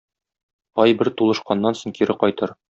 Ай 0.85 0.95
бер 1.03 1.11
тулышканнан 1.21 1.81
соң 1.83 1.97
кире 2.01 2.19
кайтыр. 2.27 2.61